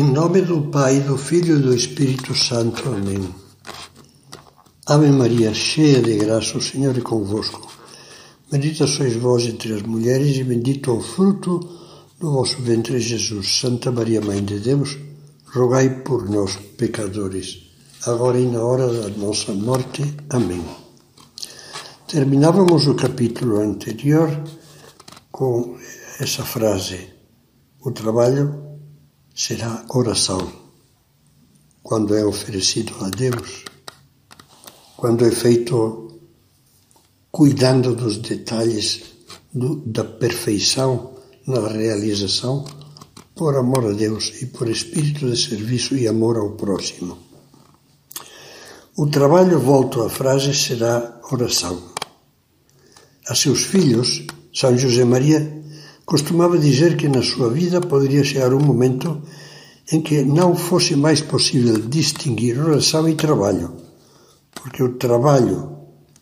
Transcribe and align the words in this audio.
Em 0.00 0.12
nome 0.12 0.40
do 0.40 0.62
Pai, 0.62 1.00
do 1.00 1.18
Filho 1.18 1.58
e 1.58 1.60
do 1.60 1.74
Espírito 1.74 2.34
Santo. 2.34 2.88
Amém. 2.88 3.22
Ave 4.86 5.10
Maria, 5.10 5.52
cheia 5.52 6.00
de 6.00 6.16
graça, 6.16 6.56
o 6.56 6.62
Senhor 6.62 6.96
é 6.96 7.02
convosco. 7.02 7.70
Bendita 8.50 8.86
sois 8.86 9.14
vós 9.16 9.44
entre 9.44 9.74
as 9.74 9.82
mulheres 9.82 10.38
e 10.38 10.42
bendito 10.42 10.90
é 10.90 10.94
o 10.94 11.02
fruto 11.02 11.60
do 12.18 12.32
vosso 12.32 12.62
ventre, 12.62 12.98
Jesus. 12.98 13.60
Santa 13.60 13.92
Maria, 13.92 14.22
Mãe 14.22 14.42
de 14.42 14.58
Deus, 14.60 14.96
rogai 15.52 15.90
por 16.02 16.30
nós, 16.30 16.56
pecadores, 16.78 17.58
agora 18.06 18.40
e 18.40 18.46
na 18.46 18.62
hora 18.62 18.90
da 18.90 19.08
nossa 19.10 19.52
morte. 19.52 20.02
Amém. 20.30 20.64
Terminávamos 22.08 22.86
o 22.86 22.94
capítulo 22.94 23.60
anterior 23.60 24.30
com 25.30 25.76
essa 26.18 26.42
frase: 26.42 27.06
O 27.82 27.90
trabalho 27.90 28.69
será 29.40 29.86
oração. 29.88 30.52
Quando 31.82 32.14
é 32.14 32.22
oferecido 32.22 32.92
a 33.00 33.08
Deus, 33.08 33.64
quando 34.98 35.24
é 35.24 35.30
feito 35.30 36.20
cuidando 37.30 37.94
dos 37.94 38.18
detalhes 38.18 39.02
do, 39.50 39.76
da 39.76 40.04
perfeição 40.04 41.14
na 41.46 41.66
realização, 41.68 42.66
por 43.34 43.56
amor 43.56 43.86
a 43.86 43.92
Deus 43.92 44.42
e 44.42 44.46
por 44.46 44.68
espírito 44.68 45.30
de 45.30 45.40
serviço 45.40 45.96
e 45.96 46.06
amor 46.06 46.36
ao 46.36 46.50
próximo. 46.50 47.16
O 48.94 49.06
trabalho, 49.06 49.58
volto 49.58 50.02
à 50.02 50.10
frase, 50.10 50.52
será 50.52 51.18
oração. 51.32 51.82
A 53.26 53.34
seus 53.34 53.62
filhos, 53.62 54.26
São 54.52 54.76
José 54.76 55.06
Maria 55.06 55.60
Costumava 56.10 56.58
dizer 56.58 56.96
que 56.96 57.06
na 57.06 57.22
sua 57.22 57.48
vida 57.50 57.80
poderia 57.80 58.24
chegar 58.24 58.52
um 58.52 58.58
momento 58.58 59.22
em 59.92 60.00
que 60.02 60.24
não 60.24 60.56
fosse 60.56 60.96
mais 60.96 61.20
possível 61.20 61.78
distinguir 61.88 62.58
oração 62.58 63.08
e 63.08 63.14
trabalho, 63.14 63.76
porque 64.52 64.82
o 64.82 64.94
trabalho 64.94 65.70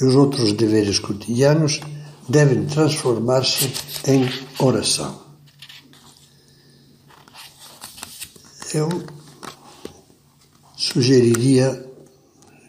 e 0.00 0.04
os 0.04 0.14
outros 0.14 0.52
deveres 0.52 1.00
cotidianos 1.00 1.80
devem 2.28 2.64
transformar-se 2.64 3.72
em 4.06 4.30
oração. 4.60 5.20
Eu 8.72 8.88
sugeriria 10.76 11.90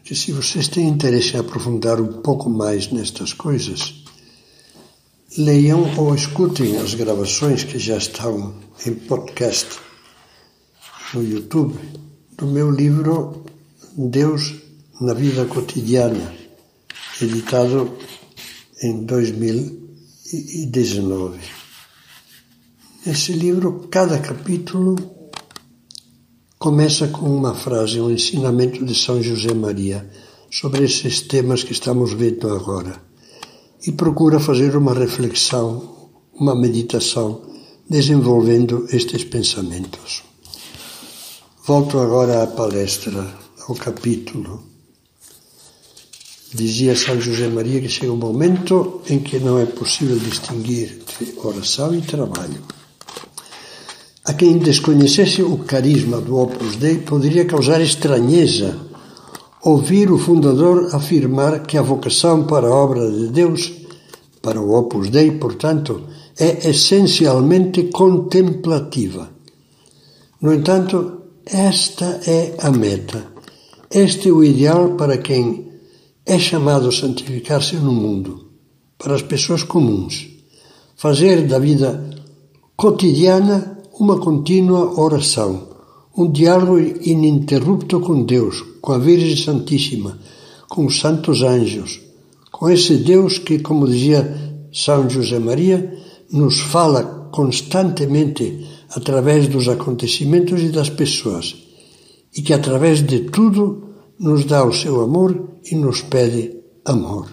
que, 0.04 0.16
se 0.16 0.32
vocês 0.32 0.68
têm 0.68 0.88
interesse 0.88 1.36
em 1.36 1.42
aprofundar 1.42 2.02
um 2.02 2.24
pouco 2.24 2.50
mais 2.50 2.92
nestas 2.92 3.34
coisas, 3.34 4.04
leiam 5.38 5.96
ou 5.98 6.14
escutem 6.14 6.78
as 6.78 6.94
gravações 6.94 7.64
que 7.64 7.80
já 7.80 7.98
estão 7.98 8.54
em 8.86 8.94
podcast 8.94 9.80
no 11.14 11.28
YouTube 11.28 11.74
do 12.38 12.46
meu 12.46 12.70
livro 12.70 13.44
Deus 13.98 14.54
na 15.02 15.16
Vida 15.16 15.46
Cotidiana, 15.46 16.32
editado 17.20 17.98
em 18.84 19.04
2019. 19.06 21.40
Nesse 23.04 23.34
livro, 23.34 23.88
cada 23.90 24.20
capítulo 24.20 24.96
começa 26.60 27.08
com 27.08 27.36
uma 27.36 27.56
frase, 27.56 28.00
um 28.00 28.12
ensinamento 28.12 28.86
de 28.86 28.94
São 28.94 29.20
José 29.22 29.54
Maria 29.54 30.08
sobre 30.52 30.86
esses 30.86 31.22
temas 31.22 31.64
que 31.64 31.72
estamos 31.72 32.14
vendo 32.14 32.54
agora 32.54 33.13
e 33.86 33.92
procura 33.92 34.40
fazer 34.40 34.76
uma 34.76 34.94
reflexão, 34.94 36.10
uma 36.34 36.56
meditação, 36.56 37.42
desenvolvendo 37.90 38.88
estes 38.92 39.24
pensamentos. 39.26 40.24
Volto 41.66 42.00
agora 42.00 42.44
à 42.44 42.48
palestra, 42.48 43.26
ao 43.68 43.76
capítulo. 43.76 44.64
Dizia 46.54 46.96
São 46.96 47.20
José 47.20 47.48
Maria 47.48 47.82
que 47.82 47.90
chega 47.90 48.12
um 48.12 48.18
momento 48.18 49.02
em 49.10 49.20
que 49.20 49.40
não 49.40 49.60
é 49.60 49.66
possível 49.66 50.18
distinguir 50.18 51.02
entre 51.02 51.34
oração 51.38 51.96
e 51.96 52.02
trabalho. 52.02 52.62
A 54.26 54.34
quem 54.34 54.58
desconhecesse 54.58 55.42
o 55.42 55.58
carisma 55.58 56.22
do 56.22 56.38
Opus 56.38 56.78
Dei 56.78 57.00
poderia 57.00 57.44
causar 57.44 57.82
estranheza 57.82 58.93
ouvir 59.64 60.12
o 60.12 60.18
fundador 60.18 60.90
afirmar 60.94 61.66
que 61.66 61.78
a 61.78 61.82
vocação 61.82 62.46
para 62.46 62.68
a 62.68 62.76
obra 62.76 63.10
de 63.10 63.28
Deus, 63.28 63.72
para 64.42 64.60
o 64.60 64.78
Opus 64.78 65.10
Dei, 65.10 65.32
portanto, 65.32 66.04
é 66.38 66.70
essencialmente 66.70 67.84
contemplativa. 67.84 69.30
No 70.42 70.54
entanto, 70.54 71.22
esta 71.46 72.20
é 72.28 72.56
a 72.60 72.70
meta. 72.72 73.32
Este 73.90 74.28
é 74.28 74.32
o 74.32 74.44
ideal 74.44 74.96
para 74.96 75.18
quem 75.18 75.72
é 76.26 76.38
chamado 76.38 76.90
a 76.90 76.92
santificar-se 76.92 77.78
no 77.78 77.94
mundo, 77.94 78.50
para 78.98 79.16
as 79.16 79.22
pessoas 79.22 79.64
comuns. 79.64 80.28
Fazer 80.96 81.48
da 81.48 81.60
vida 81.60 82.10
cotidiana 82.76 83.80
uma 84.00 84.20
contínua 84.20 85.00
oração 85.00 85.73
um 86.16 86.32
diálogo 86.32 86.80
ininterrupto 86.80 88.00
com 88.00 88.24
Deus, 88.24 88.64
com 88.82 88.94
a 88.94 88.98
Virgem 88.98 89.36
Santíssima, 89.36 90.20
com 90.70 90.86
os 90.86 91.00
santos 91.00 91.42
anjos, 91.42 92.02
com 92.52 92.70
esse 92.70 92.98
Deus 92.98 93.40
que, 93.40 93.60
como 93.60 93.88
dizia 93.88 94.68
São 94.72 95.10
José 95.10 95.40
Maria, 95.40 95.98
nos 96.32 96.60
fala 96.60 97.30
constantemente 97.32 98.68
através 98.96 99.48
dos 99.48 99.68
acontecimentos 99.68 100.62
e 100.62 100.70
das 100.70 100.90
pessoas, 100.90 101.56
e 102.36 102.42
que 102.42 102.54
através 102.54 103.02
de 103.02 103.22
tudo 103.22 103.90
nos 104.20 104.46
dá 104.46 104.64
o 104.64 104.74
seu 104.74 105.02
amor 105.02 105.50
e 105.72 105.76
nos 105.76 106.02
pede 106.02 106.56
amor. 106.86 107.28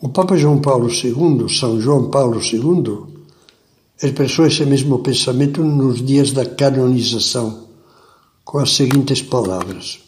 O 0.00 0.08
Papa 0.08 0.36
João 0.36 0.60
Paulo 0.60 0.88
II, 0.88 1.48
São 1.48 1.80
João 1.80 2.10
Paulo 2.10 2.40
II, 2.40 3.17
expressou 4.02 4.46
esse 4.46 4.64
mesmo 4.64 5.00
pensamento 5.00 5.62
nos 5.62 6.04
dias 6.04 6.32
da 6.32 6.44
canonização, 6.46 7.68
com 8.44 8.58
as 8.58 8.74
seguintes 8.74 9.22
palavras: 9.22 10.00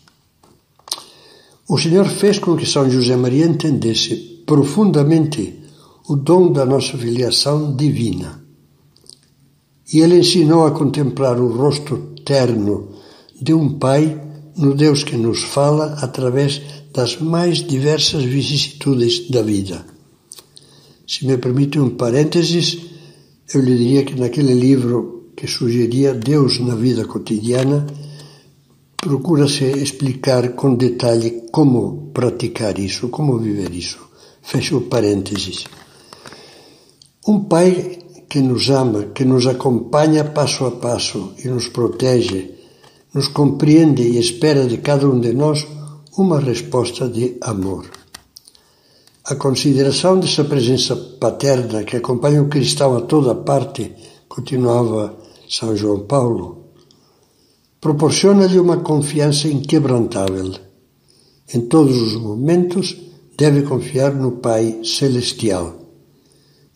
O 1.68 1.78
Senhor 1.78 2.06
fez 2.06 2.38
com 2.38 2.56
que 2.56 2.66
São 2.66 2.88
José 2.88 3.16
Maria 3.16 3.46
entendesse 3.46 4.42
profundamente 4.46 5.60
o 6.08 6.16
dom 6.16 6.52
da 6.52 6.64
nossa 6.64 6.96
filiação 6.96 7.76
divina. 7.76 8.42
E 9.92 10.00
ele 10.00 10.18
ensinou 10.18 10.66
a 10.66 10.70
contemplar 10.70 11.40
o 11.40 11.52
rosto 11.56 12.14
terno 12.24 12.88
de 13.40 13.52
um 13.52 13.78
Pai 13.78 14.20
no 14.56 14.74
Deus 14.74 15.02
que 15.02 15.16
nos 15.16 15.42
fala 15.42 15.96
através 16.00 16.60
das 16.92 17.20
mais 17.20 17.58
diversas 17.58 18.22
vicissitudes 18.22 19.28
da 19.30 19.42
vida. 19.42 19.84
Se 21.06 21.26
me 21.26 21.36
permite 21.38 21.78
um 21.78 21.90
parênteses, 21.90 22.78
eu 23.52 23.60
lhe 23.60 23.76
diria 23.76 24.04
que 24.04 24.14
naquele 24.14 24.54
livro 24.54 25.32
que 25.36 25.46
sugeria 25.46 26.12
Deus 26.12 26.60
na 26.60 26.74
vida 26.74 27.06
cotidiana, 27.06 27.86
procura-se 28.96 29.64
explicar 29.64 30.50
com 30.50 30.74
detalhe 30.74 31.44
como 31.50 32.10
praticar 32.12 32.78
isso, 32.78 33.08
como 33.08 33.38
viver 33.38 33.74
isso. 33.74 33.98
Fecho 34.42 34.82
parênteses. 34.82 35.64
Um 37.26 37.44
pai 37.44 37.98
que 38.28 38.40
nos 38.40 38.70
ama, 38.70 39.04
que 39.14 39.24
nos 39.24 39.46
acompanha 39.46 40.24
passo 40.24 40.66
a 40.66 40.72
passo 40.72 41.32
e 41.42 41.48
nos 41.48 41.68
protege, 41.68 42.54
nos 43.14 43.28
compreende 43.28 44.02
e 44.02 44.18
espera 44.18 44.66
de 44.66 44.78
cada 44.78 45.08
um 45.08 45.18
de 45.18 45.32
nós 45.32 45.66
uma 46.16 46.38
resposta 46.38 47.08
de 47.08 47.36
amor. 47.40 47.99
A 49.22 49.34
consideração 49.34 50.18
dessa 50.18 50.44
presença 50.44 50.96
paterna 50.96 51.84
que 51.84 51.96
acompanha 51.96 52.42
o 52.42 52.48
cristão 52.48 52.96
a 52.96 53.02
toda 53.02 53.34
parte, 53.34 53.94
continuava 54.26 55.14
São 55.48 55.76
João 55.76 56.06
Paulo, 56.06 56.70
proporciona-lhe 57.80 58.58
uma 58.58 58.78
confiança 58.78 59.46
inquebrantável. 59.46 60.54
Em 61.52 61.60
todos 61.60 61.96
os 62.00 62.14
momentos 62.14 62.96
deve 63.36 63.62
confiar 63.62 64.14
no 64.14 64.32
Pai 64.32 64.80
Celestial. 64.84 65.76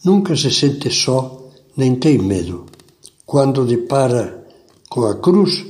Nunca 0.04 0.36
se 0.36 0.50
sente 0.50 0.90
só 0.90 1.50
nem 1.74 1.94
tem 1.94 2.18
medo. 2.18 2.66
Quando 3.24 3.64
depara 3.64 4.46
com 4.90 5.06
a 5.06 5.14
cruz, 5.14 5.64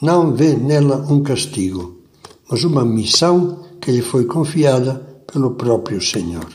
não 0.00 0.32
vê 0.32 0.54
nela 0.54 1.04
um 1.10 1.24
castigo, 1.24 1.98
mas 2.48 2.62
uma 2.62 2.84
missão 2.84 3.64
que 3.80 3.90
lhe 3.90 4.00
foi 4.00 4.26
confiada 4.26 5.13
pelo 5.30 5.52
próprio 5.52 6.00
Senhor. 6.00 6.46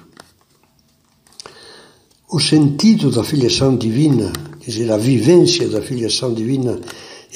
O 2.32 2.40
sentido 2.40 3.12
da 3.12 3.24
filiação 3.24 3.76
divina, 3.76 4.32
quer 4.60 4.72
dizer, 4.72 4.92
a 4.92 4.98
vivência 4.98 5.68
da 5.68 5.82
filiação 5.82 6.34
divina, 6.34 6.80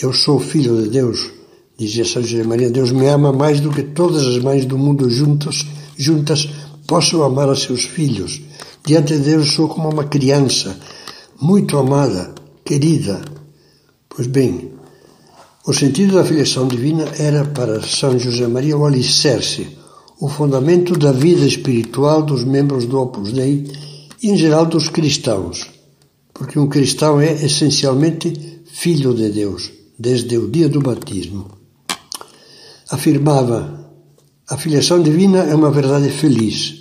eu 0.01 0.13
sou 0.13 0.39
filho 0.39 0.81
de 0.83 0.89
Deus, 0.89 1.31
dizia 1.77 2.05
São 2.05 2.21
José 2.21 2.43
Maria, 2.43 2.69
Deus 2.69 2.91
me 2.91 3.07
ama 3.07 3.33
mais 3.33 3.59
do 3.59 3.71
que 3.71 3.83
todas 3.83 4.25
as 4.25 4.37
mães 4.37 4.65
do 4.65 4.77
mundo 4.77 5.09
juntas, 5.09 5.65
juntas 5.97 6.47
possam 6.87 7.23
amar 7.23 7.49
a 7.49 7.55
seus 7.55 7.85
filhos. 7.85 8.41
Diante 8.85 9.17
de 9.17 9.23
Deus 9.23 9.53
sou 9.53 9.67
como 9.67 9.89
uma 9.89 10.03
criança, 10.03 10.77
muito 11.41 11.77
amada, 11.77 12.33
querida, 12.63 13.21
Pois 14.15 14.27
bem, 14.27 14.71
o 15.65 15.73
sentido 15.73 16.13
da 16.13 16.23
filiação 16.23 16.67
divina 16.67 17.05
era 17.17 17.43
para 17.45 17.81
São 17.81 18.19
José 18.19 18.47
Maria 18.47 18.77
o 18.77 18.85
alicerce, 18.85 19.75
o 20.23 20.29
fundamento 20.29 20.97
da 20.97 21.11
vida 21.11 21.45
espiritual 21.45 22.23
dos 22.23 22.45
membros 22.45 22.85
do 22.85 22.97
Opus 22.97 23.33
Dei 23.33 23.69
e, 24.21 24.29
em 24.29 24.37
geral, 24.37 24.65
dos 24.65 24.87
cristãos, 24.87 25.69
porque 26.33 26.57
um 26.57 26.69
cristão 26.69 27.19
é 27.19 27.33
essencialmente 27.43 28.61
filho 28.65 29.13
de 29.13 29.29
Deus, 29.31 29.69
desde 29.99 30.37
o 30.37 30.49
dia 30.49 30.69
do 30.69 30.79
batismo. 30.79 31.51
Afirmava: 32.89 33.91
a 34.49 34.55
filiação 34.55 35.03
divina 35.03 35.39
é 35.39 35.53
uma 35.53 35.69
verdade 35.69 36.09
feliz, 36.09 36.73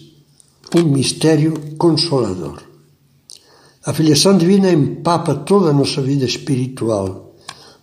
um 0.76 0.84
mistério 0.84 1.52
consolador. 1.76 2.62
A 3.84 3.92
filiação 3.92 4.38
divina 4.38 4.70
empapa 4.70 5.34
toda 5.34 5.70
a 5.70 5.72
nossa 5.72 6.00
vida 6.00 6.24
espiritual, 6.24 7.34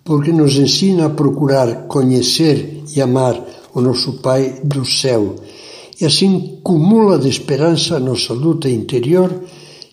porque 0.05 0.31
nos 0.31 0.55
ensina 0.55 1.07
a 1.07 1.09
procurar 1.09 1.85
conhecer 1.87 2.81
e 2.95 3.01
amar 3.01 3.48
o 3.79 3.81
nosso 3.81 4.13
Pai 4.13 4.61
do 4.63 4.85
céu, 4.85 5.35
e 5.99 6.05
assim 6.05 6.59
cumula 6.63 7.17
de 7.17 7.27
esperança 7.27 7.97
a 7.97 7.99
nossa 7.99 8.33
luta 8.33 8.69
interior 8.69 9.43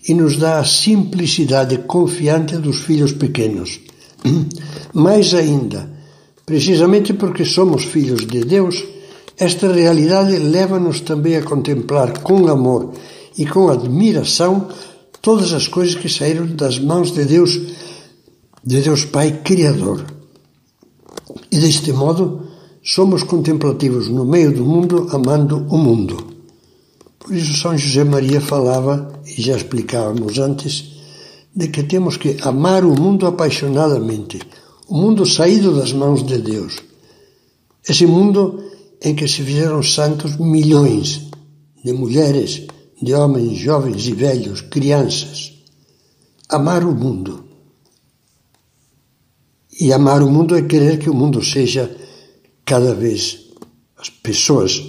e 0.09 0.15
nos 0.15 0.37
dá 0.37 0.59
a 0.59 0.65
simplicidade 0.65 1.79
confiante 1.79 2.57
dos 2.57 2.81
filhos 2.81 3.13
pequenos. 3.13 3.81
Mais 4.95 5.35
ainda, 5.35 5.91
precisamente 6.45 7.13
porque 7.13 7.45
somos 7.45 7.85
filhos 7.85 8.27
de 8.27 8.45
Deus, 8.45 8.85
esta 9.37 9.71
realidade 9.73 10.39
leva-nos 10.39 11.01
também 11.01 11.37
a 11.37 11.43
contemplar 11.43 12.21
com 12.21 12.47
amor 12.47 12.93
e 13.37 13.45
com 13.45 13.69
admiração 13.69 14.69
todas 15.21 15.53
as 15.53 15.67
coisas 15.67 15.97
que 15.97 16.09
saíram 16.09 16.47
das 16.47 16.79
mãos 16.79 17.11
de 17.11 17.25
Deus, 17.25 17.59
de 18.65 18.81
Deus 18.81 19.05
Pai 19.05 19.41
Criador. 19.43 20.07
E 21.51 21.59
deste 21.59 21.93
modo 21.93 22.46
somos 22.87 23.25
contemplativos 23.25 24.09
no 24.09 24.25
meio 24.25 24.55
do 24.55 24.65
mundo, 24.65 25.09
amando 25.11 25.67
o 25.69 25.77
mundo. 25.77 26.17
Por 27.19 27.35
isso 27.35 27.57
São 27.61 27.77
José 27.77 28.05
Maria 28.05 28.41
falava, 28.41 29.21
e 29.27 29.43
já 29.43 29.57
explicávamos 29.57 30.39
antes, 30.39 30.95
de 31.55 31.67
que 31.67 31.83
temos 31.83 32.17
que 32.17 32.37
amar 32.43 32.85
o 32.85 32.95
mundo 32.95 33.27
apaixonadamente, 33.27 34.39
o 34.89 34.97
mundo 34.97 35.27
saído 35.27 35.75
das 35.75 35.93
mãos 35.93 36.25
de 36.25 36.39
Deus. 36.39 36.81
Esse 37.89 38.07
mundo 38.07 38.63
em 39.03 39.17
que 39.17 39.27
se 39.27 39.43
fizeram 39.43 39.83
santos 39.83 40.37
milhões 40.37 41.23
de 41.85 41.93
mulheres, 41.93 42.69
de 43.03 43.13
homens 43.15 43.59
jovens 43.59 44.07
e 44.07 44.13
velhos, 44.13 44.61
crianças. 44.61 45.55
Amar 46.49 46.85
o 46.85 46.95
mundo. 46.95 47.47
E 49.81 49.93
amar 49.93 50.23
o 50.23 50.31
mundo 50.31 50.57
é 50.57 50.63
querer 50.63 50.99
que 51.01 51.11
o 51.11 51.15
mundo 51.15 51.43
seja 51.45 52.06
cada 52.67 52.93
vez 52.95 53.47
as 53.97 54.11
pessoas 54.11 54.85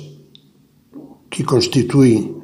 que 1.30 1.44
constituem 1.44 2.36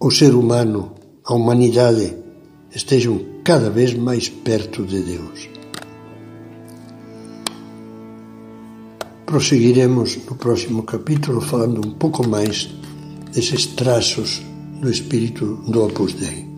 o 0.00 0.10
ser 0.10 0.34
humano, 0.34 0.92
a 1.24 1.34
humanidade, 1.34 2.16
estejam 2.74 3.24
cada 3.44 3.70
vez 3.70 3.94
mais 3.94 4.28
perto 4.28 4.84
de 4.84 5.02
Deus. 5.02 5.48
Prosseguiremos 9.24 10.18
no 10.28 10.34
próximo 10.34 10.82
capítulo 10.82 11.40
falando 11.40 11.86
um 11.86 11.92
pouco 11.92 12.26
mais 12.26 12.68
desses 13.32 13.66
traços 13.66 14.42
do 14.80 14.90
espírito 14.90 15.62
do 15.68 15.84
Opus 15.84 16.12
Dei. 16.14 16.53